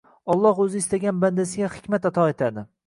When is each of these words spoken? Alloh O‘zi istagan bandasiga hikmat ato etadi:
Alloh 0.35 0.61
O‘zi 0.63 0.81
istagan 0.85 1.21
bandasiga 1.27 1.71
hikmat 1.77 2.13
ato 2.13 2.29
etadi: 2.37 2.71